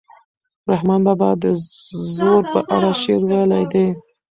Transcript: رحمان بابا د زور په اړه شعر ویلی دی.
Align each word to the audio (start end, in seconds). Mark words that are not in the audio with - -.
رحمان 0.71 1.01
بابا 1.07 1.29
د 1.43 1.43
زور 2.15 2.41
په 2.53 2.59
اړه 2.75 2.91
شعر 3.01 3.21
ویلی 3.29 3.63
دی. 3.71 3.85